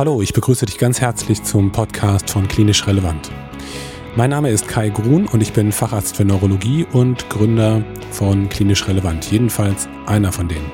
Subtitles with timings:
[0.00, 3.30] Hallo, ich begrüße dich ganz herzlich zum Podcast von Klinisch Relevant.
[4.16, 8.88] Mein Name ist Kai Grun und ich bin Facharzt für Neurologie und Gründer von Klinisch
[8.88, 10.72] Relevant, jedenfalls einer von denen.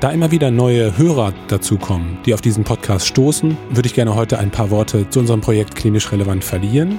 [0.00, 4.38] Da immer wieder neue Hörer dazukommen, die auf diesen Podcast stoßen, würde ich gerne heute
[4.38, 6.98] ein paar Worte zu unserem Projekt Klinisch Relevant verlieren,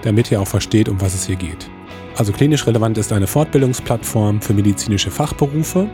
[0.00, 1.68] damit ihr auch versteht, um was es hier geht.
[2.16, 5.90] Also Klinisch Relevant ist eine Fortbildungsplattform für medizinische Fachberufe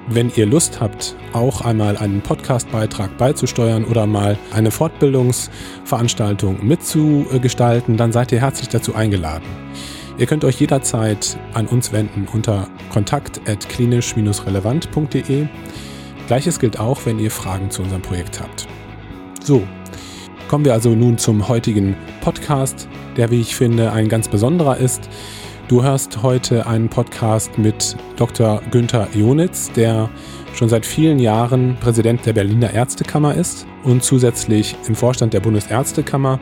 [0.07, 8.11] wenn ihr Lust habt, auch einmal einen Podcastbeitrag beizusteuern oder mal eine Fortbildungsveranstaltung mitzugestalten, dann
[8.11, 9.45] seid ihr herzlich dazu eingeladen.
[10.17, 15.47] Ihr könnt euch jederzeit an uns wenden unter kontakt.klinisch-relevant.de.
[16.27, 18.67] Gleiches gilt auch, wenn ihr Fragen zu unserem Projekt habt.
[19.43, 19.63] So,
[20.47, 22.87] kommen wir also nun zum heutigen Podcast,
[23.17, 25.09] der, wie ich finde, ein ganz besonderer ist.
[25.69, 28.61] Du hörst heute einen Podcast mit Dr.
[28.69, 30.09] Günther Jonitz, der
[30.53, 36.37] schon seit vielen Jahren Präsident der Berliner Ärztekammer ist und zusätzlich im Vorstand der Bundesärztekammer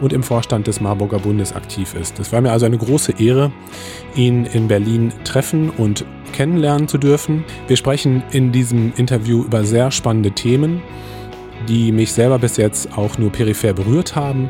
[0.00, 2.18] und im Vorstand des Marburger Bundes aktiv ist.
[2.18, 3.52] Es war mir also eine große Ehre,
[4.14, 7.44] ihn in Berlin treffen und kennenlernen zu dürfen.
[7.68, 10.80] Wir sprechen in diesem Interview über sehr spannende Themen,
[11.68, 14.48] die mich selber bis jetzt auch nur peripher berührt haben,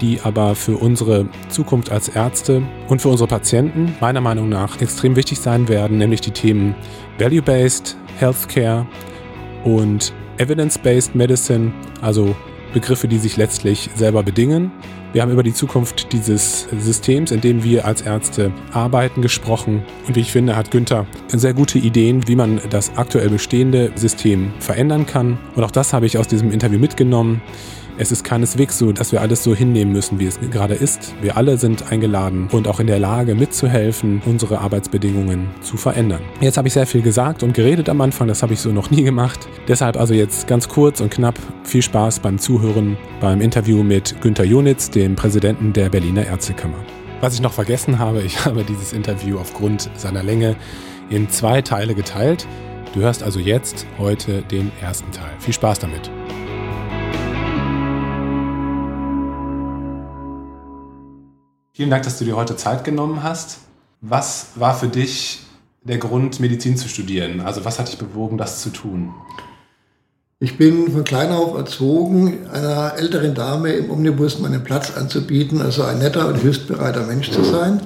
[0.00, 5.16] die aber für unsere Zukunft als Ärzte und für unsere Patienten meiner Meinung nach extrem
[5.16, 6.74] wichtig sein werden, nämlich die Themen
[7.18, 8.86] Value-Based Healthcare
[9.64, 12.34] und Evidence-Based Medicine, also
[12.72, 14.70] Begriffe, die sich letztlich selber bedingen.
[15.12, 19.82] Wir haben über die Zukunft dieses Systems, in dem wir als Ärzte arbeiten, gesprochen.
[20.06, 24.52] Und wie ich finde, hat Günther sehr gute Ideen, wie man das aktuell bestehende System
[24.58, 25.38] verändern kann.
[25.56, 27.40] Und auch das habe ich aus diesem Interview mitgenommen.
[28.00, 31.14] Es ist keineswegs so, dass wir alles so hinnehmen müssen, wie es gerade ist.
[31.20, 36.20] Wir alle sind eingeladen und auch in der Lage mitzuhelfen, unsere Arbeitsbedingungen zu verändern.
[36.40, 38.92] Jetzt habe ich sehr viel gesagt und geredet am Anfang, das habe ich so noch
[38.92, 39.48] nie gemacht.
[39.66, 44.44] Deshalb also jetzt ganz kurz und knapp viel Spaß beim Zuhören beim Interview mit Günter
[44.44, 46.78] Jonitz, dem Präsidenten der Berliner Ärztekammer.
[47.20, 50.54] Was ich noch vergessen habe, ich habe dieses Interview aufgrund seiner Länge
[51.10, 52.46] in zwei Teile geteilt.
[52.94, 55.32] Du hörst also jetzt heute den ersten Teil.
[55.40, 56.12] Viel Spaß damit.
[61.78, 63.58] Vielen Dank, dass du dir heute Zeit genommen hast.
[64.00, 65.44] Was war für dich
[65.84, 67.40] der Grund, Medizin zu studieren?
[67.40, 69.14] Also was hat dich bewogen, das zu tun?
[70.40, 75.84] Ich bin von klein auf erzogen, einer älteren Dame im Omnibus meinen Platz anzubieten, also
[75.84, 77.80] ein netter und hilfsbereiter Mensch zu sein.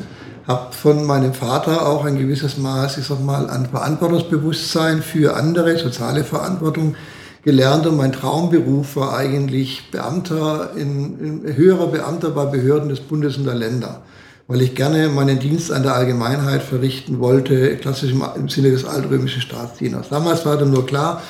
[0.48, 5.76] Habe von meinem Vater auch ein gewisses Maß, ich sag mal, an Verantwortungsbewusstsein für andere,
[5.76, 6.94] soziale Verantwortung
[7.42, 13.36] gelernt und mein Traumberuf war eigentlich Beamter, in, in, höherer Beamter bei Behörden des Bundes
[13.36, 14.02] und der Länder,
[14.46, 18.84] weil ich gerne meinen Dienst an der Allgemeinheit verrichten wollte, klassisch im, im Sinne des
[18.84, 20.08] altrömischen Staatsdieners.
[20.08, 21.20] Damals war dann nur klar,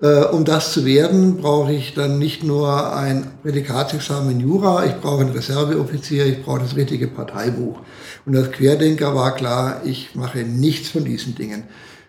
[0.00, 4.94] äh, um das zu werden, brauche ich dann nicht nur ein Prädikatsexamen in Jura, ich
[5.00, 7.78] brauche einen Reserveoffizier, ich brauche das richtige Parteibuch.
[8.24, 11.64] Und als Querdenker war klar, ich mache nichts von diesen Dingen.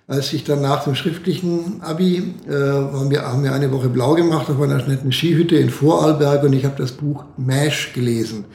[0.10, 4.50] Als ich dann nach dem schriftlichen Abi, äh, wir, haben wir eine Woche blau gemacht
[4.50, 8.46] auf einer netten Skihütte in Vorarlberg und ich habe das Buch MASH gelesen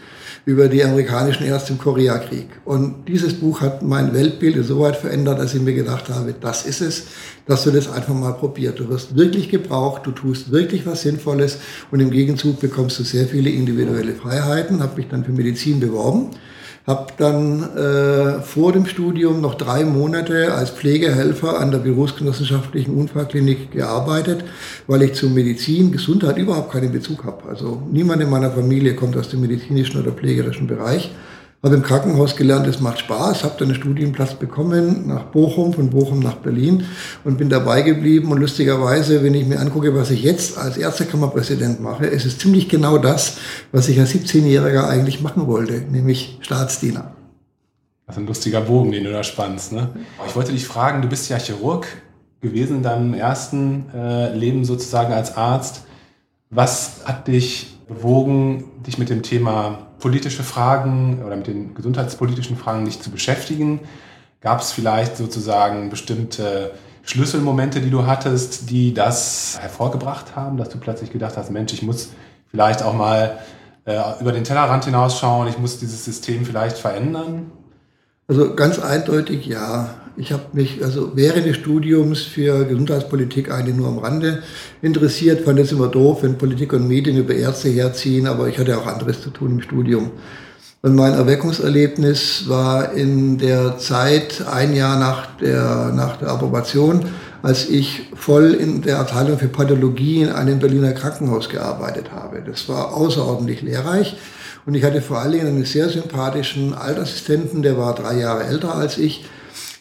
[0.46, 2.48] über die amerikanischen Ärzte im Koreakrieg.
[2.64, 6.80] Und dieses Buch hat mein Weltbild insoweit verändert, dass ich mir gedacht habe, das ist
[6.80, 7.04] es,
[7.46, 8.80] dass du das einfach mal probiert.
[8.80, 11.58] Du wirst wirklich gebraucht, du tust wirklich was Sinnvolles
[11.92, 14.82] und im Gegenzug bekommst du sehr viele individuelle Freiheiten.
[14.82, 16.30] Habe mich dann für Medizin beworben
[16.86, 23.72] habe dann äh, vor dem Studium noch drei Monate als Pflegehelfer an der Berufsgenossenschaftlichen Unfallklinik
[23.72, 24.44] gearbeitet,
[24.86, 27.48] weil ich zu Medizin, Gesundheit überhaupt keinen Bezug habe.
[27.48, 31.10] Also niemand in meiner Familie kommt aus dem medizinischen oder pflegerischen Bereich.
[31.64, 35.88] Habe im Krankenhaus gelernt, es macht Spaß, habe dann einen Studienplatz bekommen nach Bochum, von
[35.88, 36.84] Bochum nach Berlin
[37.24, 38.30] und bin dabei geblieben.
[38.30, 42.68] Und lustigerweise, wenn ich mir angucke, was ich jetzt als Ärztekammerpräsident mache, ist es ziemlich
[42.68, 43.38] genau das,
[43.72, 47.12] was ich als 17-Jähriger eigentlich machen wollte, nämlich Staatsdiener.
[48.06, 49.72] Das ist ein lustiger Bogen, den du da spannst.
[49.72, 49.88] Ne?
[50.28, 51.86] Ich wollte dich fragen, du bist ja Chirurg
[52.42, 55.84] gewesen in deinem ersten äh, Leben sozusagen als Arzt.
[56.50, 62.82] Was hat dich bewogen, dich mit dem Thema politische Fragen oder mit den gesundheitspolitischen Fragen
[62.82, 63.80] nicht zu beschäftigen?
[64.40, 66.72] Gab es vielleicht sozusagen bestimmte
[67.02, 71.82] Schlüsselmomente, die du hattest, die das hervorgebracht haben, dass du plötzlich gedacht hast, Mensch, ich
[71.82, 72.10] muss
[72.50, 73.38] vielleicht auch mal
[73.84, 77.52] äh, über den Tellerrand hinausschauen, ich muss dieses System vielleicht verändern?
[78.26, 79.90] Also ganz eindeutig ja.
[80.16, 84.44] Ich habe mich also während des Studiums für Gesundheitspolitik eigentlich nur am Rande
[84.80, 85.40] interessiert.
[85.40, 88.86] Fand es immer doof, wenn Politik und Medien über Ärzte herziehen, aber ich hatte auch
[88.86, 90.12] anderes zu tun im Studium.
[90.82, 97.06] Und mein Erweckungserlebnis war in der Zeit, ein Jahr nach der, nach der Approbation,
[97.42, 102.42] als ich voll in der Abteilung für Pathologie in einem Berliner Krankenhaus gearbeitet habe.
[102.46, 104.16] Das war außerordentlich lehrreich.
[104.66, 108.74] Und ich hatte vor allen Dingen einen sehr sympathischen Altassistenten, der war drei Jahre älter
[108.74, 109.24] als ich,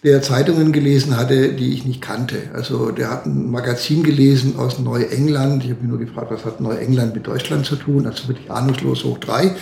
[0.04, 2.36] der Zeitungen gelesen hatte, die ich nicht kannte.
[2.54, 5.64] Also der hat ein Magazin gelesen aus Neuengland.
[5.64, 8.06] Ich habe mich nur gefragt, was hat Neuengland mit Deutschland zu tun?
[8.06, 9.56] Also wirklich ahnungslos hoch drei.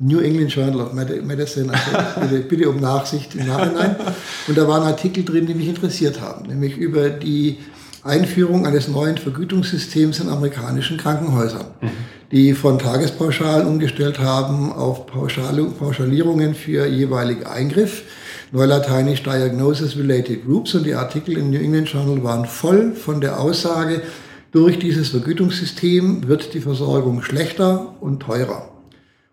[0.00, 3.96] New England Journal of Medicine, also bitte, bitte um Nachsicht im Nachhinein.
[4.46, 7.58] Und da waren Artikel drin, die mich interessiert haben, nämlich über die
[8.04, 11.88] Einführung eines neuen Vergütungssystems in amerikanischen Krankenhäusern, mhm.
[12.30, 18.04] die von Tagespauschalen umgestellt haben auf Pauschalierungen für jeweilige Eingriff
[18.50, 23.40] Neulateinisch Diagnosis Related Groups und die Artikel im New England Journal waren voll von der
[23.40, 24.00] Aussage,
[24.52, 28.70] durch dieses Vergütungssystem wird die Versorgung schlechter und teurer.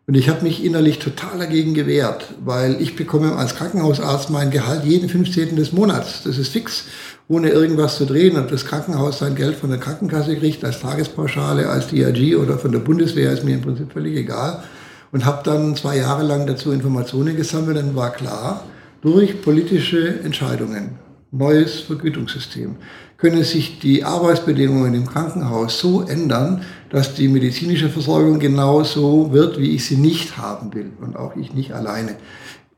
[0.08, 4.84] Und ich habe mich innerlich total dagegen gewehrt, weil ich bekomme als Krankenhausarzt mein Gehalt
[4.84, 5.56] jeden 15.
[5.56, 6.22] des Monats.
[6.24, 6.84] Das ist fix,
[7.30, 8.36] ohne irgendwas zu drehen.
[8.36, 12.72] Und das Krankenhaus sein Geld von der Krankenkasse kriegt, als Tagespauschale, als DRG oder von
[12.72, 14.64] der Bundeswehr, ist mir im Prinzip völlig egal.
[15.12, 17.78] Und habe dann zwei Jahre lang dazu Informationen gesammelt.
[17.78, 18.64] Dann war klar,
[19.06, 20.98] durch politische Entscheidungen,
[21.30, 22.78] neues Vergütungssystem,
[23.18, 29.60] können sich die Arbeitsbedingungen im Krankenhaus so ändern, dass die medizinische Versorgung genau so wird,
[29.60, 32.16] wie ich sie nicht haben will und auch ich nicht alleine.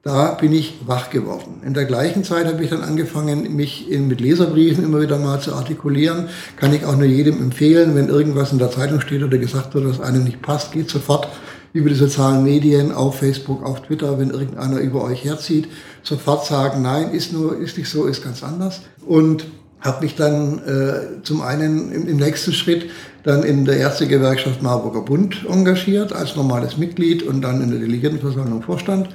[0.03, 1.61] Da bin ich wach geworden.
[1.65, 5.55] In der gleichen Zeit habe ich dann angefangen, mich mit Leserbriefen immer wieder mal zu
[5.55, 6.27] artikulieren.
[6.57, 9.87] Kann ich auch nur jedem empfehlen, wenn irgendwas in der Zeitung steht oder gesagt wird,
[9.87, 11.29] was einem nicht passt, geht sofort
[11.77, 15.67] über die sozialen Medien, auf Facebook, auf Twitter, wenn irgendeiner über euch herzieht,
[16.01, 18.81] sofort sagen, nein, ist nur, ist nicht so, ist ganz anders.
[19.05, 19.45] Und
[19.79, 22.89] habe mich dann äh, zum einen im, im, nächsten Schritt
[23.23, 28.63] dann in der Ärztegewerkschaft Marburger Bund engagiert als normales Mitglied und dann in der Delegiertenversammlung
[28.63, 29.09] Vorstand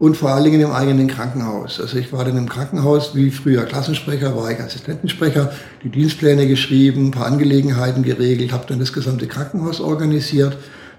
[0.00, 1.80] und vor allen Dingen im eigenen Krankenhaus.
[1.80, 5.52] Also ich war dann im Krankenhaus, wie früher Klassensprecher, war ich Assistentensprecher,
[5.84, 10.56] die Dienstpläne geschrieben, ein paar Angelegenheiten geregelt, habe dann das gesamte Krankenhaus organisiert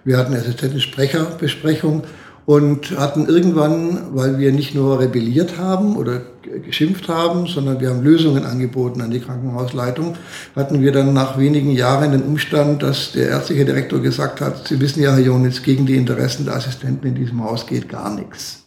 [0.10, 2.02] wir hatten Assistentensprecherbesprechung
[2.48, 6.24] und hatten irgendwann, weil wir nicht nur rebelliert haben oder
[6.66, 10.16] geschimpft haben, sondern wir haben Lösungen angeboten an die Krankenhausleitung,
[10.56, 14.82] hatten wir dann nach wenigen Jahren den Umstand, dass der ärztliche Direktor gesagt hat, Sie
[14.82, 18.64] wissen ja, Herr Jonitz, gegen die Interessen der Assistenten in diesem Haus geht gar nichts.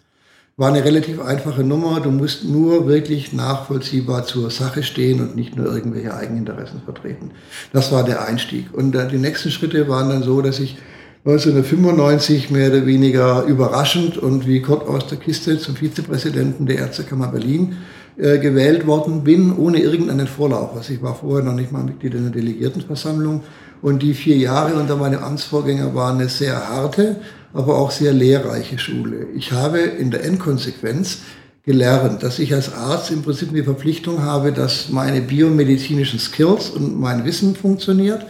[0.57, 1.99] War eine relativ einfache Nummer.
[1.99, 7.33] Du musst nur wirklich nachvollziehbar zur Sache stehen und nicht nur irgendwelche Eigeninteressen vertreten.
[7.73, 8.66] Das war der Einstieg.
[8.73, 10.76] Und die nächsten Schritte waren dann so, dass ich
[11.25, 17.29] 1995 mehr oder weniger überraschend und wie Gott aus der Kiste zum Vizepräsidenten der Ärztekammer
[17.29, 17.76] Berlin
[18.17, 20.75] äh, gewählt worden bin, ohne irgendeinen Vorlauf.
[20.75, 23.43] Also ich war vorher noch nicht mal Mitglied in der Delegiertenversammlung.
[23.83, 27.21] Und die vier Jahre unter meinem Amtsvorgänger waren eine sehr harte,
[27.52, 29.29] aber auch sehr lehrreiche Schule.
[29.37, 31.19] Ich habe in der Endkonsequenz
[31.64, 36.99] gelernt, dass ich als Arzt im Prinzip die Verpflichtung habe, dass meine biomedizinischen Skills und
[36.99, 38.26] mein Wissen funktioniert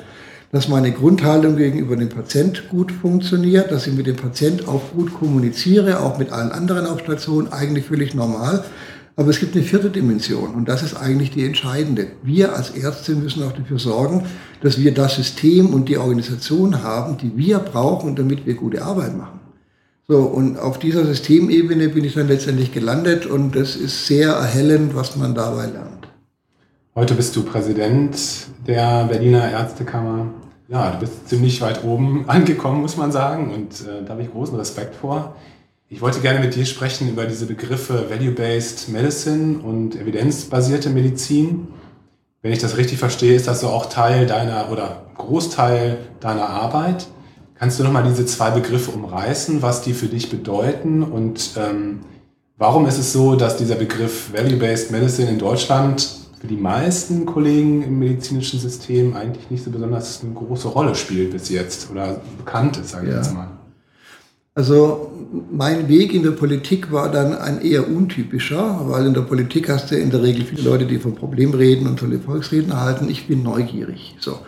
[0.53, 5.15] dass meine Grundhaltung gegenüber dem Patient gut funktioniert, dass ich mit dem Patient auch gut
[5.15, 8.63] kommuniziere, auch mit allen anderen auf Station, eigentlich völlig normal.
[9.17, 12.09] Aber es gibt eine vierte Dimension und das ist eigentlich die entscheidende.
[12.23, 14.27] Wir als Ärzte müssen auch dafür sorgen,
[14.61, 19.17] dass wir das System und die Organisation haben, die wir brauchen, damit wir gute Arbeit
[19.17, 19.41] machen.
[20.07, 24.95] So, und auf dieser Systemebene bin ich dann letztendlich gelandet und das ist sehr erhellend,
[24.95, 26.02] was man dabei lernt.
[26.95, 28.19] Heute bist du Präsident
[28.67, 30.27] der Berliner Ärztekammer.
[30.69, 34.31] Ja, du bist ziemlich weit oben angekommen, muss man sagen, und äh, da habe ich
[34.31, 35.35] großen Respekt vor.
[35.89, 41.69] Ich wollte gerne mit dir sprechen über diese Begriffe Value-Based Medicine und evidenzbasierte Medizin.
[42.43, 47.07] Wenn ich das richtig verstehe, ist das so auch Teil deiner oder Großteil deiner Arbeit.
[47.55, 52.01] Kannst du nochmal diese zwei Begriffe umreißen, was die für dich bedeuten und ähm,
[52.59, 57.85] warum ist es so, dass dieser Begriff Value-Based Medicine in Deutschland für die meisten Kollegen
[57.85, 62.77] im medizinischen System eigentlich nicht so besonders eine große Rolle spielt bis jetzt oder bekannt
[62.79, 63.19] ist, sage ich ja.
[63.19, 63.47] jetzt mal?
[64.53, 65.13] Also
[65.53, 69.93] mein Weg in der Politik war dann ein eher untypischer, weil in der Politik hast
[69.93, 73.09] du in der Regel viele Leute, die von Problemen reden und tolle Volksreden halten.
[73.09, 74.17] Ich bin neugierig.
[74.19, 74.41] So.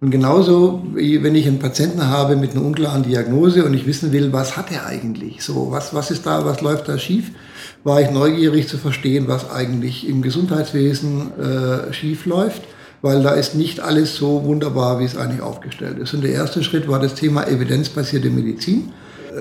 [0.00, 4.12] Und genauso, wie wenn ich einen Patienten habe mit einer unklaren Diagnose und ich wissen
[4.12, 5.42] will, was hat er eigentlich?
[5.42, 7.32] So, was, was ist da, was läuft da schief?
[7.82, 12.62] War ich neugierig zu verstehen, was eigentlich im Gesundheitswesen äh, schief läuft,
[13.00, 16.12] weil da ist nicht alles so wunderbar, wie es eigentlich aufgestellt ist.
[16.12, 18.92] Und der erste Schritt war das Thema evidenzbasierte Medizin.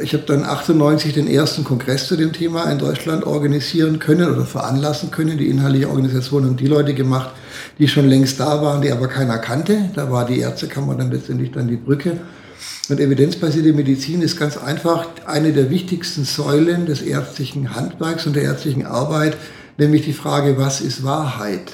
[0.04, 4.46] Ich habe dann 98 den ersten Kongress zu dem Thema in Deutschland organisieren können oder
[4.46, 5.38] veranlassen können.
[5.38, 7.32] Die inhaltliche Organisation haben die Leute gemacht,
[7.80, 9.90] die schon längst da waren, die aber keiner kannte.
[9.96, 12.18] Da war die Ärztekammer dann letztendlich dann die Brücke.
[12.90, 18.44] Und evidenzbasierte Medizin ist ganz einfach eine der wichtigsten Säulen des ärztlichen Handwerks und der
[18.44, 19.38] ärztlichen Arbeit,
[19.78, 21.72] nämlich die Frage, was ist Wahrheit?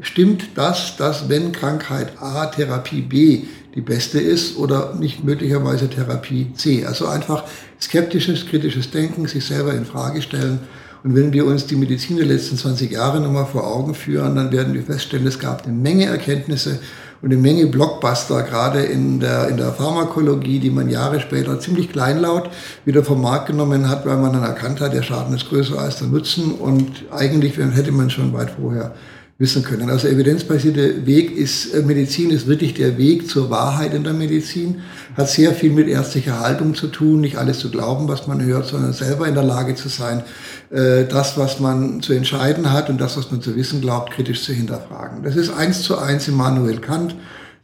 [0.00, 6.52] Stimmt das, dass wenn Krankheit A Therapie B die beste ist oder nicht möglicherweise Therapie
[6.54, 6.86] C.
[6.86, 7.44] Also einfach
[7.80, 10.60] skeptisches, kritisches Denken, sich selber in Frage stellen.
[11.04, 14.52] Und wenn wir uns die Medizin der letzten 20 Jahre nochmal vor Augen führen, dann
[14.52, 16.80] werden wir feststellen, es gab eine Menge Erkenntnisse
[17.20, 21.90] und eine Menge Blockbuster, gerade in der, in der Pharmakologie, die man Jahre später ziemlich
[21.90, 22.50] kleinlaut
[22.84, 25.96] wieder vom Markt genommen hat, weil man dann erkannt hat, der Schaden ist größer als
[25.96, 26.52] der Nutzen.
[26.52, 28.94] Und eigentlich hätte man schon weit vorher
[29.38, 29.88] wissen können.
[29.88, 34.80] Also evidenzbasierte Weg ist, äh, Medizin ist wirklich der Weg zur Wahrheit in der Medizin,
[35.16, 38.66] hat sehr viel mit ärztlicher Haltung zu tun, nicht alles zu glauben, was man hört,
[38.66, 40.24] sondern selber in der Lage zu sein,
[40.70, 44.42] äh, das, was man zu entscheiden hat und das, was man zu wissen glaubt, kritisch
[44.42, 45.22] zu hinterfragen.
[45.22, 47.14] Das ist eins zu eins Immanuel Kant,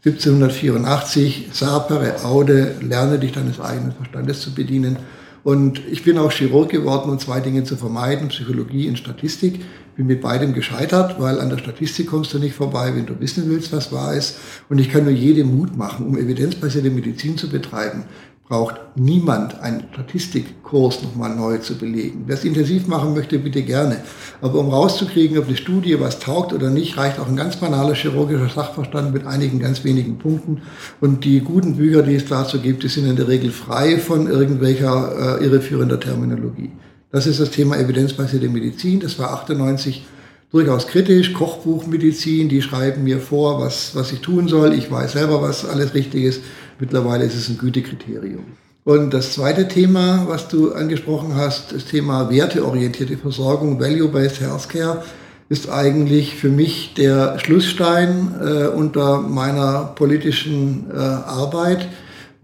[0.04, 4.98] 1784, Sapere, Aude, lerne dich deines eigenen Verstandes zu bedienen.
[5.44, 9.60] Und ich bin auch Chirurg geworden, um zwei Dinge zu vermeiden, Psychologie und Statistik
[9.94, 13.48] bin mit beidem gescheitert, weil an der Statistik kommst du nicht vorbei, wenn du wissen
[13.48, 14.38] willst, was wahr ist.
[14.68, 18.04] Und ich kann nur jedem Mut machen, um evidenzbasierte Medizin zu betreiben,
[18.48, 22.24] braucht niemand einen Statistikkurs nochmal neu zu belegen.
[22.26, 24.02] Wer es intensiv machen möchte, bitte gerne.
[24.42, 27.94] Aber um rauszukriegen, ob die Studie was taugt oder nicht, reicht auch ein ganz banaler
[27.94, 30.60] chirurgischer Sachverstand mit einigen ganz wenigen Punkten.
[31.00, 34.26] Und die guten Bücher, die es dazu gibt, die sind in der Regel frei von
[34.26, 36.70] irgendwelcher äh, irreführender Terminologie.
[37.10, 39.00] Das ist das Thema evidenzbasierte Medizin.
[39.00, 40.04] Das war 98
[40.50, 41.32] durchaus kritisch.
[41.32, 44.74] Kochbuchmedizin, die schreiben mir vor, was, was ich tun soll.
[44.74, 46.42] Ich weiß selber, was alles richtig ist.
[46.78, 48.44] Mittlerweile ist es ein Gütekriterium.
[48.84, 55.02] Und das zweite Thema, was du angesprochen hast, das Thema werteorientierte Versorgung, Value-Based Healthcare,
[55.48, 61.88] ist eigentlich für mich der Schlussstein äh, unter meiner politischen äh, Arbeit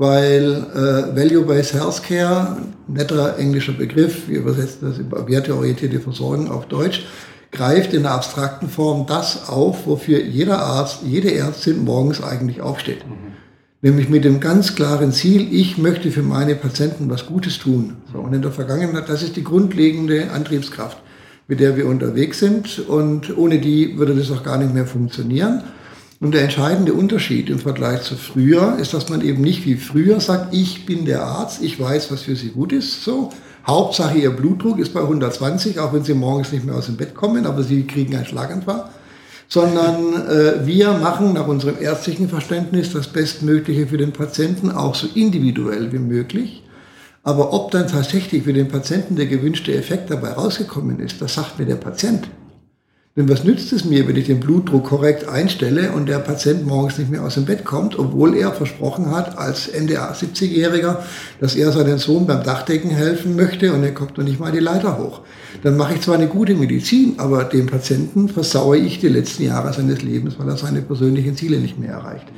[0.01, 2.57] weil äh, Value-Based Healthcare,
[2.89, 7.05] netter englischer Begriff, wir übersetzen das über werteorientierte Versorgung auf Deutsch,
[7.53, 13.07] greift in der abstrakten Form das auf, wofür jeder Arzt, jede Ärztin morgens eigentlich aufsteht.
[13.07, 13.35] Mhm.
[13.83, 17.97] Nämlich mit dem ganz klaren Ziel, ich möchte für meine Patienten was Gutes tun.
[18.13, 20.99] So, und in der Vergangenheit, das ist die grundlegende Antriebskraft,
[21.49, 22.79] mit der wir unterwegs sind.
[22.79, 25.63] Und ohne die würde das auch gar nicht mehr funktionieren.
[26.21, 30.21] Und der entscheidende Unterschied im Vergleich zu früher ist, dass man eben nicht wie früher
[30.21, 33.31] sagt, ich bin der Arzt, ich weiß, was für Sie gut ist, so.
[33.67, 37.15] Hauptsache Ihr Blutdruck ist bei 120, auch wenn Sie morgens nicht mehr aus dem Bett
[37.15, 38.91] kommen, aber Sie kriegen einen Schlaganfall.
[39.53, 45.09] Sondern äh, wir machen nach unserem ärztlichen Verständnis das Bestmögliche für den Patienten, auch so
[45.15, 46.63] individuell wie möglich.
[47.23, 51.59] Aber ob dann tatsächlich für den Patienten der gewünschte Effekt dabei rausgekommen ist, das sagt
[51.59, 52.29] mir der Patient.
[53.17, 56.97] Denn was nützt es mir, wenn ich den Blutdruck korrekt einstelle und der Patient morgens
[56.97, 60.99] nicht mehr aus dem Bett kommt, obwohl er versprochen hat, als Ende 70-Jähriger,
[61.41, 64.61] dass er seinen Sohn beim Dachdecken helfen möchte und er kommt noch nicht mal die
[64.61, 65.23] Leiter hoch.
[65.65, 69.73] Dann mache ich zwar eine gute Medizin, aber dem Patienten versaue ich die letzten Jahre
[69.73, 72.29] seines Lebens, weil er seine persönlichen Ziele nicht mehr erreicht.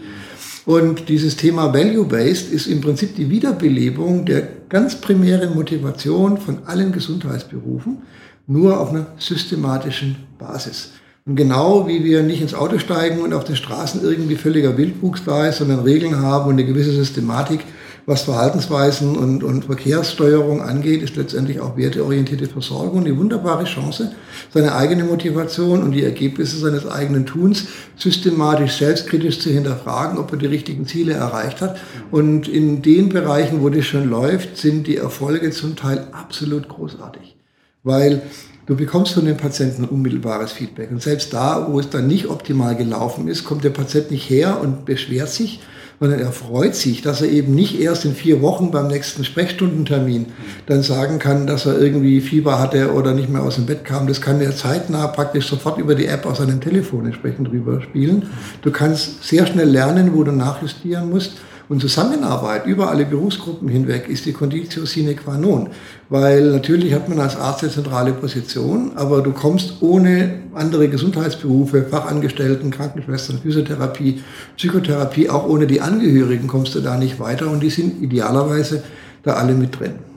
[0.64, 6.93] Und dieses Thema Value-Based ist im Prinzip die Wiederbelebung der ganz primären Motivation von allen
[6.93, 7.99] Gesundheitsberufen
[8.47, 10.93] nur auf einer systematischen Basis.
[11.25, 15.23] Und genau wie wir nicht ins Auto steigen und auf den Straßen irgendwie völliger Wildwuchs
[15.25, 17.61] da ist, sondern Regeln haben und eine gewisse Systematik,
[18.07, 24.11] was Verhaltensweisen und, und Verkehrssteuerung angeht, ist letztendlich auch werteorientierte Versorgung die wunderbare Chance,
[24.53, 30.39] seine eigene Motivation und die Ergebnisse seines eigenen Tuns systematisch selbstkritisch zu hinterfragen, ob er
[30.39, 31.79] die richtigen Ziele erreicht hat.
[32.11, 37.37] Und in den Bereichen, wo das schon läuft, sind die Erfolge zum Teil absolut großartig
[37.85, 38.23] weil
[38.67, 40.91] du bekommst von den Patienten unmittelbares Feedback.
[40.91, 44.61] Und selbst da, wo es dann nicht optimal gelaufen ist, kommt der Patient nicht her
[44.61, 45.61] und beschwert sich,
[46.03, 50.27] sondern er freut sich, dass er eben nicht erst in vier Wochen beim nächsten Sprechstundentermin
[50.67, 54.09] dann sagen kann, dass er irgendwie Fieber hatte oder nicht mehr aus dem Bett kam.
[54.09, 58.31] Das kann er zeitnah praktisch sofort über die App aus seinem Telefon entsprechend drüber spielen.
[58.62, 61.35] Du kannst sehr schnell lernen, wo du nachjustieren musst.
[61.73, 65.71] Und Zusammenarbeit über alle Berufsgruppen hinweg ist die Conditio sine qua non.
[66.11, 71.85] Weil natürlich hat man als Arzt eine zentrale Position, aber du kommst ohne andere Gesundheitsberufe,
[71.85, 74.23] Fachangestellten, Krankenschwestern, Physiotherapie,
[74.59, 78.83] Psychotherapie, auch ohne die Angehörigen kommst du da nicht weiter und die sind idealerweise
[79.23, 80.12] da alle mit drin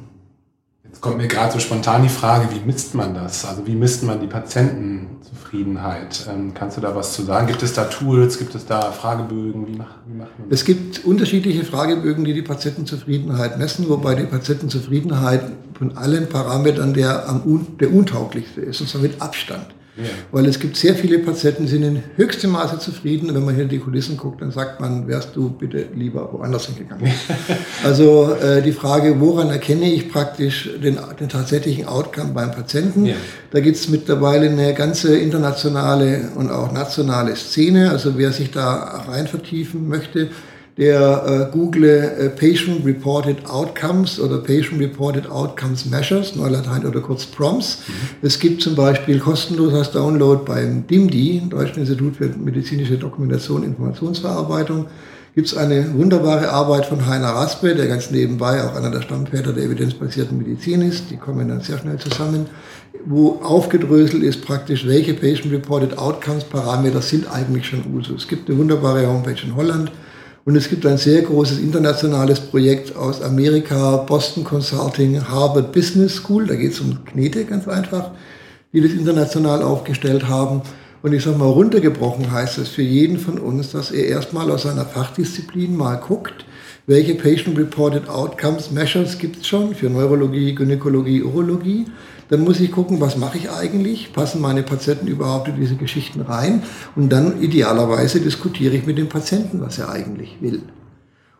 [1.02, 3.46] kommt mir gerade so spontan die Frage, wie misst man das?
[3.46, 6.28] Also wie misst man die Patientenzufriedenheit?
[6.30, 7.48] Ähm, kannst du da was zu sagen?
[7.48, 8.38] Gibt es da Tools?
[8.38, 9.68] Gibt es da Fragebögen?
[9.68, 10.60] Wie macht, wie macht man das?
[10.60, 15.44] Es gibt unterschiedliche Fragebögen, die die Patientenzufriedenheit messen, wobei die Patientenzufriedenheit
[15.78, 19.68] von allen Parametern der, am, der untauglichste ist, und zwar mit Abstand.
[19.98, 20.10] Ja.
[20.32, 23.30] Weil es gibt sehr viele Patienten, die sind in höchstem Maße zufrieden.
[23.30, 26.32] Und wenn man hier in die Kulissen guckt, dann sagt man, wärst du bitte lieber
[26.34, 27.10] woanders hingegangen.
[27.84, 33.06] also äh, die Frage, woran erkenne ich praktisch den, den tatsächlichen Outcome beim Patienten?
[33.06, 33.16] Ja.
[33.52, 37.92] Da gibt es mittlerweile eine ganze internationale und auch nationale Szene.
[37.92, 40.30] Also wer sich da rein vertiefen möchte,
[40.78, 47.26] der äh, Google äh, Patient Reported Outcomes oder Patient Reported Outcomes Measures, Neulatein oder kurz
[47.26, 47.84] PROMS.
[47.88, 47.94] Mhm.
[48.22, 53.68] Es gibt zum Beispiel kostenlos als Download beim DIMDI, Deutschen Institut für medizinische Dokumentation und
[53.68, 54.88] Informationsverarbeitung,
[55.34, 59.52] gibt es eine wunderbare Arbeit von Heiner Raspe, der ganz nebenbei auch einer der Stammväter
[59.52, 61.12] der evidenzbasierten Medizin ist.
[61.12, 62.48] Die kommen dann sehr schnell zusammen,
[63.06, 68.24] wo aufgedröselt ist praktisch, welche Patient Reported Outcomes Parameter sind eigentlich schon Usus.
[68.24, 69.92] Es gibt eine wunderbare Homepage in Holland,
[70.46, 76.46] und es gibt ein sehr großes internationales Projekt aus Amerika, Boston Consulting, Harvard Business School,
[76.46, 78.12] da geht es um Knete ganz einfach,
[78.72, 80.62] die das international aufgestellt haben.
[81.02, 84.64] Und ich sage mal, runtergebrochen heißt es für jeden von uns, dass er erstmal aus
[84.64, 86.46] seiner Fachdisziplin mal guckt,
[86.86, 91.86] welche Patient-Reported Outcomes Measures gibt es schon für Neurologie, Gynäkologie, Urologie
[92.30, 94.14] dann muss ich gucken, was mache ich eigentlich?
[94.14, 96.64] Passen meine Patienten überhaupt in diese Geschichten rein?
[96.96, 100.62] Und dann idealerweise diskutiere ich mit dem Patienten, was er eigentlich will.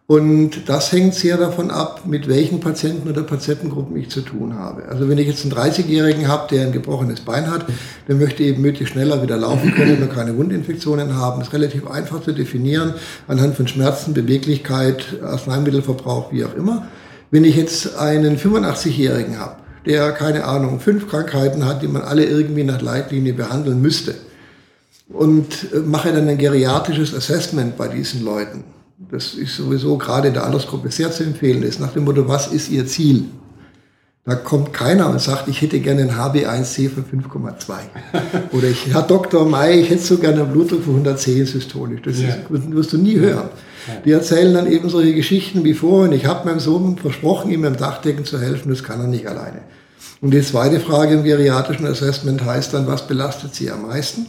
[0.08, 4.88] Und das hängt sehr davon ab, mit welchen Patienten oder Patientengruppen ich zu tun habe.
[4.88, 7.66] Also wenn ich jetzt einen 30-Jährigen habe, der ein gebrochenes Bein hat,
[8.08, 11.40] der möchte eben möglichst schneller wieder laufen können und keine Wundinfektionen haben.
[11.40, 12.94] Das ist relativ einfach zu definieren
[13.28, 16.88] anhand von Schmerzen, Beweglichkeit, Arzneimittelverbrauch, wie auch immer.
[17.32, 22.26] Wenn ich jetzt einen 85-Jährigen habe, der, keine Ahnung, fünf Krankheiten hat, die man alle
[22.26, 24.16] irgendwie nach Leitlinie behandeln müsste.
[25.10, 28.64] Und äh, mache dann ein geriatrisches Assessment bei diesen Leuten.
[29.12, 32.48] Das ist sowieso gerade in der Altersgruppe sehr zu empfehlen ist, nach dem Motto, was
[32.48, 33.26] ist Ihr Ziel?
[34.24, 37.74] Da kommt keiner und sagt, ich hätte gerne ein HB1C von 5,2.
[38.54, 39.48] Oder ich, Herr Dr.
[39.48, 42.02] May, ich hätte so gerne einen Blutdruck von 110 systolisch.
[42.04, 42.30] Das ja.
[42.30, 43.50] ist, wirst du nie hören.
[44.06, 46.12] Die erzählen dann eben solche Geschichten wie vorhin.
[46.14, 49.62] Ich habe meinem Sohn versprochen, ihm beim Dachdecken zu helfen, das kann er nicht alleine.
[50.22, 54.26] Und die zweite Frage im geriatrischen Assessment heißt dann, was belastet sie am meisten?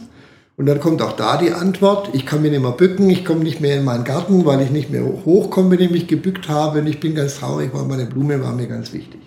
[0.57, 3.43] Und dann kommt auch da die Antwort, ich kann mich nicht mehr bücken, ich komme
[3.43, 6.79] nicht mehr in meinen Garten, weil ich nicht mehr hochkomme, wenn ich mich gebückt habe
[6.79, 9.21] und ich bin ganz traurig, weil meine Blume war mir ganz wichtig.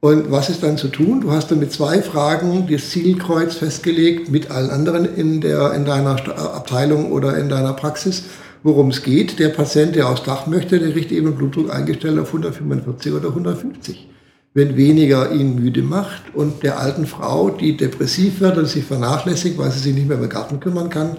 [0.00, 1.20] Und was ist dann zu tun?
[1.20, 5.84] Du hast dann mit zwei Fragen das Zielkreuz festgelegt, mit allen anderen in, der, in
[5.84, 8.24] deiner Abteilung oder in deiner Praxis
[8.62, 9.38] worum es geht.
[9.38, 14.08] Der Patient, der aufs Dach möchte, der kriegt eben Blutdruck eingestellt auf 145 oder 150.
[14.52, 19.58] Wenn weniger ihn müde macht und der alten Frau, die depressiv wird und sich vernachlässigt,
[19.58, 21.16] weil sie sich nicht mehr um den Garten kümmern kann,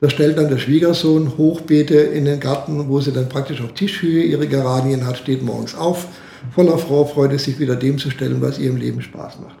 [0.00, 4.24] da stellt dann der Schwiegersohn Hochbeete in den Garten, wo sie dann praktisch auf Tischhöhe
[4.24, 6.08] ihre Geranien hat, steht morgens auf,
[6.50, 9.58] voller Vorfreude, sich wieder dem zu stellen, was ihrem Leben Spaß macht.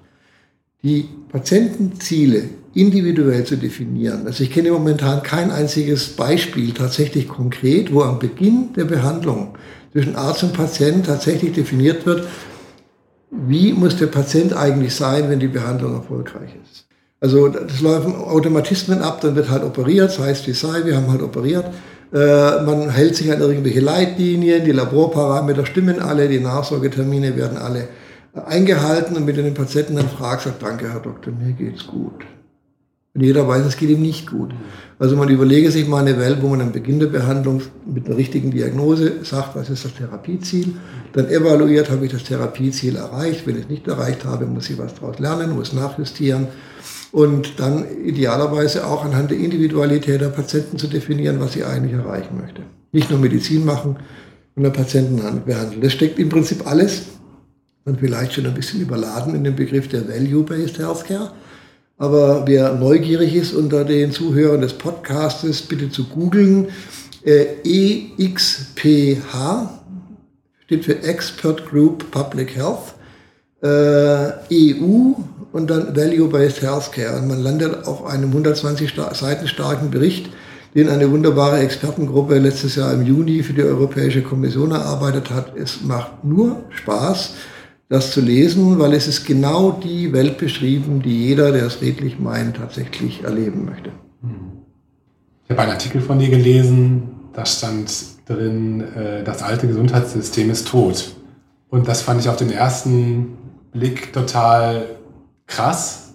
[0.82, 4.26] Die Patientenziele individuell zu definieren.
[4.26, 9.56] Also ich kenne momentan kein einziges Beispiel tatsächlich konkret, wo am Beginn der Behandlung
[9.92, 12.26] zwischen Arzt und Patient tatsächlich definiert wird,
[13.30, 16.86] wie muss der Patient eigentlich sein, wenn die Behandlung erfolgreich ist.
[17.20, 21.10] Also das laufen Automatismen ab, dann wird halt operiert, das heißt wie sei, wir haben
[21.10, 21.66] halt operiert.
[22.12, 27.88] Äh, man hält sich an irgendwelche Leitlinien, die Laborparameter stimmen alle, die Nachsorgetermine werden alle
[28.34, 32.24] eingehalten und mit den Patienten dann fragt, sagt, danke Herr Doktor, mir geht's gut.
[33.14, 34.54] Und jeder weiß, es geht ihm nicht gut.
[34.98, 38.16] Also man überlege sich mal eine Welt, wo man am Beginn der Behandlung mit einer
[38.16, 40.76] richtigen Diagnose sagt, was ist das Therapieziel,
[41.12, 44.78] dann evaluiert, habe ich das Therapieziel erreicht, wenn ich es nicht erreicht habe, muss ich
[44.78, 46.48] was daraus lernen, muss nachjustieren
[47.10, 52.38] und dann idealerweise auch anhand der Individualität der Patienten zu definieren, was sie eigentlich erreichen
[52.40, 52.62] möchte.
[52.92, 53.96] Nicht nur Medizin machen
[54.54, 55.82] und den Patienten behandeln.
[55.82, 57.02] Das steckt im Prinzip alles
[57.84, 61.32] und vielleicht schon ein bisschen überladen in dem Begriff der Value-Based Healthcare.
[61.98, 66.68] Aber wer neugierig ist unter den Zuhörern des Podcastes, bitte zu googeln.
[67.24, 67.46] Äh,
[68.18, 69.70] EXPH
[70.64, 72.94] steht für Expert Group Public Health,
[73.62, 75.12] äh, EU
[75.52, 77.18] und dann Value-Based Healthcare.
[77.18, 80.30] Und man landet auf einem 120 Seiten starken Bericht,
[80.74, 85.54] den eine wunderbare Expertengruppe letztes Jahr im Juni für die Europäische Kommission erarbeitet hat.
[85.56, 87.34] Es macht nur Spaß,
[87.92, 92.18] das zu lesen, weil es ist genau die Welt beschrieben, die jeder, der es redlich
[92.18, 93.90] meint, tatsächlich erleben möchte.
[95.44, 97.92] Ich habe einen Artikel von dir gelesen, da stand
[98.26, 101.14] drin, äh, das alte Gesundheitssystem ist tot.
[101.68, 103.36] Und das fand ich auf den ersten
[103.72, 104.86] Blick total
[105.46, 106.14] krass.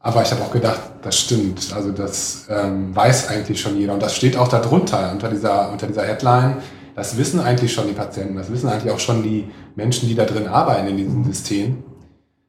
[0.00, 1.74] Aber ich habe auch gedacht, das stimmt.
[1.74, 3.92] Also das ähm, weiß eigentlich schon jeder.
[3.92, 6.56] Und das steht auch darunter, unter dieser, unter dieser Headline.
[6.98, 9.44] Das wissen eigentlich schon die Patienten, das wissen eigentlich auch schon die
[9.76, 11.84] Menschen, die da drin arbeiten in diesem System.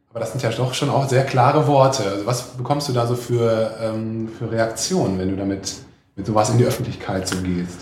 [0.09, 2.01] Aber das sind ja doch schon auch sehr klare Worte.
[2.01, 5.73] Also was bekommst du da so für, ähm, für Reaktionen, wenn du damit
[6.15, 7.77] mit sowas in die Öffentlichkeit so gehst?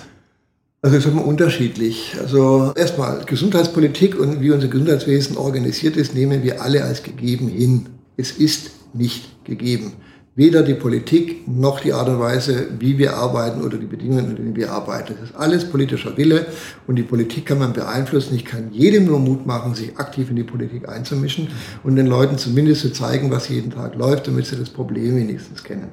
[0.81, 2.17] Also ist immer unterschiedlich.
[2.19, 7.85] Also erstmal Gesundheitspolitik und wie unser Gesundheitswesen organisiert ist, nehmen wir alle als gegeben hin.
[8.17, 9.93] Es ist nicht gegeben
[10.37, 14.35] weder die Politik noch die Art und Weise, wie wir arbeiten oder die Bedingungen, unter
[14.35, 15.15] denen wir arbeiten.
[15.19, 16.45] Das ist alles politischer Wille
[16.85, 18.35] und die Politik kann man beeinflussen.
[18.35, 21.49] Ich kann jedem nur Mut machen, sich aktiv in die Politik einzumischen
[21.83, 25.63] und den Leuten zumindest zu zeigen, was jeden Tag läuft, damit sie das Problem wenigstens
[25.63, 25.89] kennen.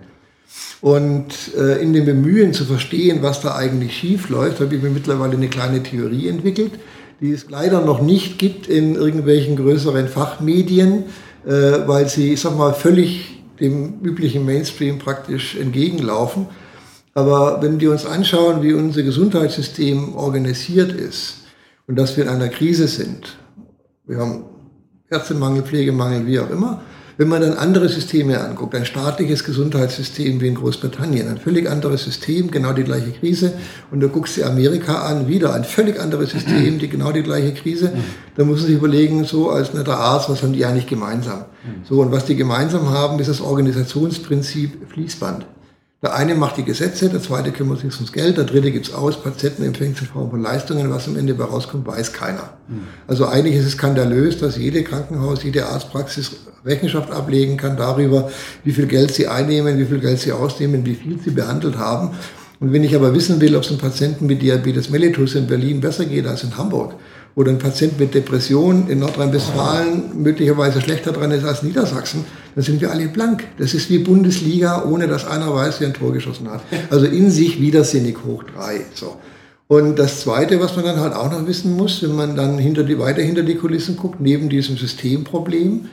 [0.82, 4.90] Und äh, in dem Bemühen zu verstehen, was da eigentlich schief läuft, habe ich mir
[4.90, 6.72] mittlerweile eine kleine Theorie entwickelt,
[7.22, 11.04] die es leider noch nicht gibt in irgendwelchen größeren Fachmedien,
[11.46, 11.50] äh,
[11.86, 16.46] weil sie, ich sag mal, völlig dem üblichen Mainstream praktisch entgegenlaufen.
[17.14, 21.44] Aber wenn wir uns anschauen, wie unser Gesundheitssystem organisiert ist
[21.86, 23.36] und dass wir in einer Krise sind,
[24.06, 24.44] wir haben
[25.08, 26.82] Ärztemangel, Pflegemangel, wie auch immer,
[27.16, 32.04] wenn man dann andere Systeme anguckt, ein staatliches Gesundheitssystem wie in Großbritannien, ein völlig anderes
[32.04, 33.52] System, genau die gleiche Krise,
[33.90, 37.54] und du guckst dir Amerika an, wieder ein völlig anderes System, die genau die gleiche
[37.54, 37.92] Krise,
[38.36, 41.44] dann muss man sich überlegen, so als netter Arzt, was haben die eigentlich gemeinsam?
[41.88, 45.46] So, und was die gemeinsam haben, ist das Organisationsprinzip Fließband.
[46.04, 49.22] Der eine macht die Gesetze, der zweite kümmert sich ums Geld, der dritte gibt's aus,
[49.22, 52.50] Patienten empfängt in Form von Leistungen, was am Ende bei rauskommt, weiß keiner.
[52.68, 52.82] Mhm.
[53.06, 58.30] Also eigentlich ist es skandalös, dass jede Krankenhaus, jede Arztpraxis Rechenschaft ablegen kann darüber,
[58.64, 62.10] wie viel Geld sie einnehmen, wie viel Geld sie ausnehmen, wie viel sie behandelt haben.
[62.60, 65.80] Und wenn ich aber wissen will, ob es einem Patienten mit Diabetes mellitus in Berlin
[65.80, 66.96] besser geht als in Hamburg,
[67.34, 72.80] oder ein Patient mit Depression in Nordrhein-Westfalen möglicherweise schlechter dran ist als Niedersachsen, dann sind
[72.80, 73.44] wir alle blank.
[73.58, 76.62] Das ist wie Bundesliga, ohne dass einer weiß, wer ein Tor geschossen hat.
[76.90, 78.80] Also in sich widersinnig hoch drei.
[78.94, 79.16] So.
[79.66, 82.84] Und das Zweite, was man dann halt auch noch wissen muss, wenn man dann hinter
[82.84, 85.86] die, weiter hinter die Kulissen guckt, neben diesem Systemproblem,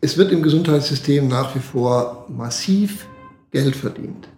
[0.00, 3.06] es wird im Gesundheitssystem nach wie vor massiv
[3.50, 4.28] Geld verdient.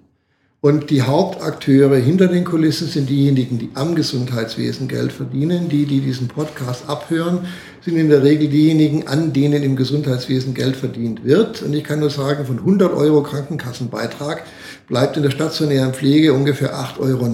[0.62, 5.70] Und die Hauptakteure hinter den Kulissen sind diejenigen, die am Gesundheitswesen Geld verdienen.
[5.70, 7.46] Die, die diesen Podcast abhören,
[7.82, 11.62] sind in der Regel diejenigen, an denen im Gesundheitswesen Geld verdient wird.
[11.62, 14.44] Und ich kann nur sagen, von 100 Euro Krankenkassenbeitrag
[14.86, 17.26] bleibt in der stationären Pflege ungefähr 8,90 Euro,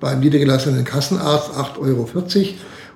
[0.00, 2.08] beim niedergelassenen Kassenarzt 8,40 Euro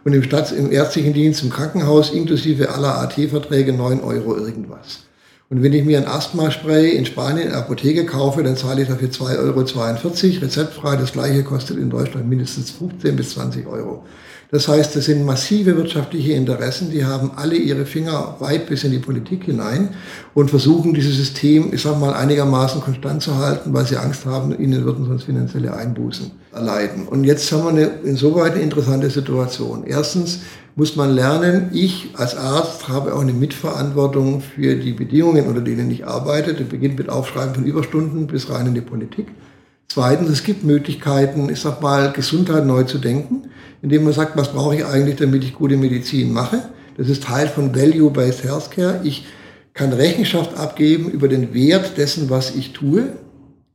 [0.04, 5.04] und im, Stadt, im ärztlichen Dienst im Krankenhaus inklusive aller AT-Verträge 9 Euro irgendwas.
[5.50, 8.88] Und wenn ich mir ein Asthma-Spray in Spanien in der Apotheke kaufe, dann zahle ich
[8.88, 10.96] dafür 2,42 Euro rezeptfrei.
[10.96, 14.04] Das gleiche kostet in Deutschland mindestens 15 bis 20 Euro.
[14.54, 18.92] Das heißt, das sind massive wirtschaftliche Interessen, die haben alle ihre Finger weit bis in
[18.92, 19.88] die Politik hinein
[20.32, 24.56] und versuchen dieses System, ich sag mal, einigermaßen konstant zu halten, weil sie Angst haben,
[24.56, 27.08] ihnen würden sonst finanzielle Einbußen erleiden.
[27.08, 29.82] Und jetzt haben wir eine insoweit eine interessante Situation.
[29.88, 30.42] Erstens,
[30.76, 35.90] muss man lernen, ich als Arzt habe auch eine Mitverantwortung für die Bedingungen, unter denen
[35.90, 36.54] ich arbeite.
[36.54, 39.26] Das beginnt mit Aufschreiben von Überstunden bis rein in die Politik.
[39.88, 43.50] Zweitens, es gibt Möglichkeiten, ich sag mal, Gesundheit neu zu denken,
[43.82, 46.70] indem man sagt, was brauche ich eigentlich, damit ich gute Medizin mache.
[46.96, 49.00] Das ist Teil von Value-Based Healthcare.
[49.04, 49.26] Ich
[49.72, 53.12] kann Rechenschaft abgeben über den Wert dessen, was ich tue.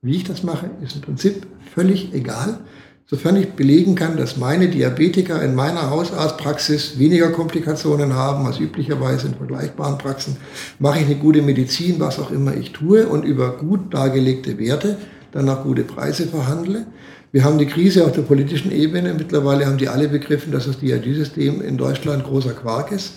[0.01, 2.59] Wie ich das mache, ist im Prinzip völlig egal.
[3.05, 9.27] Sofern ich belegen kann, dass meine Diabetiker in meiner Hausarztpraxis weniger Komplikationen haben als üblicherweise
[9.27, 10.37] in vergleichbaren Praxen,
[10.77, 14.97] mache ich eine gute Medizin, was auch immer ich tue und über gut dargelegte Werte
[15.31, 16.85] dann auch gute Preise verhandle.
[17.31, 19.13] Wir haben die Krise auf der politischen Ebene.
[19.13, 23.13] Mittlerweile haben die alle begriffen, dass das DRG-System in Deutschland großer Quark ist.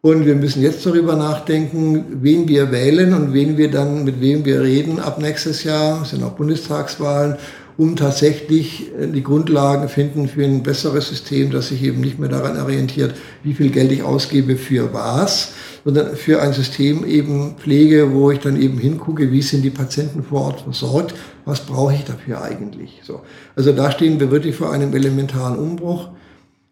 [0.00, 4.44] Und wir müssen jetzt darüber nachdenken, wen wir wählen und wen wir dann, mit wem
[4.44, 6.02] wir reden ab nächstes Jahr.
[6.02, 7.36] Es sind auch Bundestagswahlen
[7.76, 12.28] um tatsächlich äh, die Grundlagen finden für ein besseres System, das sich eben nicht mehr
[12.28, 15.52] daran orientiert, wie viel Geld ich ausgebe für was,
[15.84, 20.22] sondern für ein System eben pflege, wo ich dann eben hingucke, wie sind die Patienten
[20.22, 21.14] vor Ort versorgt,
[21.44, 23.00] was brauche ich dafür eigentlich.
[23.04, 23.20] So.
[23.56, 26.08] Also da stehen wir wirklich vor einem elementaren Umbruch.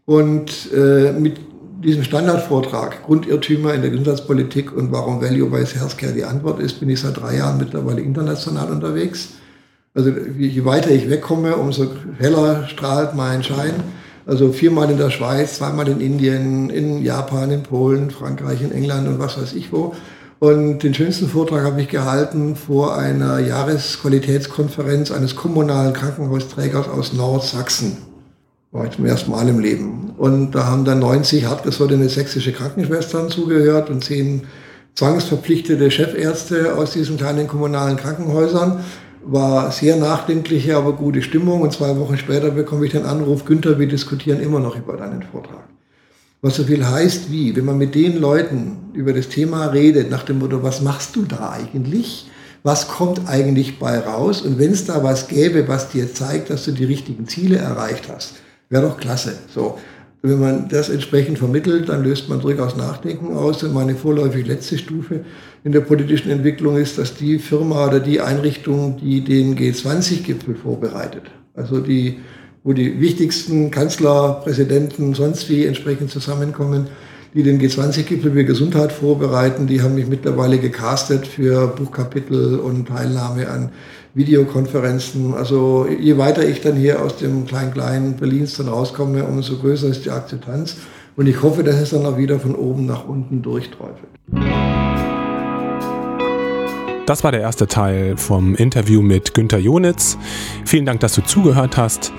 [0.06, 1.38] Und äh, mit
[1.84, 7.00] diesem Standardvortrag, Grundirrtümer in der Gesundheitspolitik und warum Value-Based Healthcare die Antwort ist, bin ich
[7.00, 9.30] seit drei Jahren mittlerweile international unterwegs.
[9.94, 13.74] Also je weiter ich wegkomme, umso heller strahlt mein Schein.
[14.30, 19.08] Also viermal in der Schweiz, zweimal in Indien, in Japan, in Polen, Frankreich, in England
[19.08, 19.92] und was weiß ich wo.
[20.38, 27.96] Und den schönsten Vortrag habe ich gehalten vor einer Jahresqualitätskonferenz eines kommunalen Krankenhausträgers aus Nordsachsen.
[28.70, 30.12] War ich zum ersten Mal im Leben.
[30.16, 34.42] Und da haben dann 90 hartgesottene sächsische Krankenschwestern zugehört und zehn
[34.94, 38.84] zwangsverpflichtete Chefärzte aus diesen kleinen kommunalen Krankenhäusern
[39.24, 41.62] war sehr nachdenkliche, aber gute Stimmung.
[41.62, 45.22] Und zwei Wochen später bekomme ich den Anruf, Günther, wir diskutieren immer noch über deinen
[45.22, 45.64] Vortrag.
[46.42, 50.22] Was so viel heißt wie, wenn man mit den Leuten über das Thema redet, nach
[50.22, 52.30] dem Motto, was machst du da eigentlich?
[52.62, 54.42] Was kommt eigentlich bei raus?
[54.42, 58.08] Und wenn es da was gäbe, was dir zeigt, dass du die richtigen Ziele erreicht
[58.08, 58.34] hast,
[58.70, 59.34] wäre doch klasse.
[59.54, 59.78] So.
[60.22, 63.62] Wenn man das entsprechend vermittelt, dann löst man durchaus Nachdenken aus.
[63.62, 65.24] Und meine vorläufig letzte Stufe
[65.64, 71.22] in der politischen Entwicklung ist, dass die Firma oder die Einrichtung, die den G20-Gipfel vorbereitet,
[71.54, 72.18] also die,
[72.64, 76.88] wo die wichtigsten Kanzler, Präsidenten, sonst wie entsprechend zusammenkommen,
[77.34, 83.48] die den G20-Gipfel für Gesundheit vorbereiten, die haben mich mittlerweile gecastet für Buchkapitel und Teilnahme
[83.48, 83.70] an
[84.14, 85.34] Videokonferenzen.
[85.34, 90.04] Also je weiter ich dann hier aus dem kleinen-kleinen Berlins dann rauskomme, umso größer ist
[90.04, 90.76] die Akzeptanz.
[91.16, 94.08] Und ich hoffe, dass es dann auch wieder von oben nach unten durchträufelt.
[97.06, 100.16] Das war der erste Teil vom Interview mit Günter Jonitz.
[100.64, 102.12] Vielen Dank, dass du zugehört hast.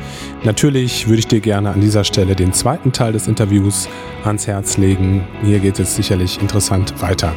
[0.44, 3.88] Natürlich würde ich dir gerne an dieser Stelle den zweiten Teil des Interviews
[4.26, 5.26] ans Herz legen.
[5.44, 7.34] Hier geht es sicherlich interessant weiter.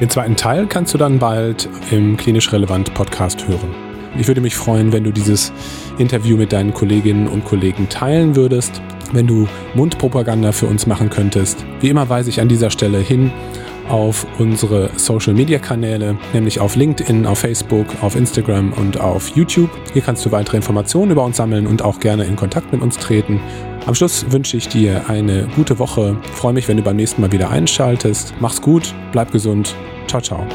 [0.00, 3.74] Den zweiten Teil kannst du dann bald im Klinisch Relevant Podcast hören.
[4.18, 5.52] Ich würde mich freuen, wenn du dieses
[5.96, 11.64] Interview mit deinen Kolleginnen und Kollegen teilen würdest, wenn du Mundpropaganda für uns machen könntest.
[11.80, 13.32] Wie immer weise ich an dieser Stelle hin
[13.92, 19.70] auf unsere Social Media Kanäle, nämlich auf LinkedIn, auf Facebook, auf Instagram und auf YouTube.
[19.92, 22.96] Hier kannst du weitere Informationen über uns sammeln und auch gerne in Kontakt mit uns
[22.96, 23.40] treten.
[23.86, 26.16] Am Schluss wünsche ich dir eine gute Woche.
[26.32, 28.32] Freue mich, wenn du beim nächsten Mal wieder einschaltest.
[28.40, 29.74] Mach's gut, bleib gesund.
[30.06, 30.46] Ciao, ciao.